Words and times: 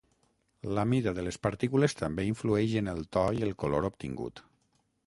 La 0.77 0.85
mida 0.93 1.13
de 1.19 1.25
les 1.27 1.37
partícules 1.43 1.95
també 2.01 2.27
influeix 2.31 2.75
en 2.83 2.91
el 2.95 3.07
to 3.19 3.27
i 3.43 3.53
color 3.65 3.91
obtingut. 3.93 4.45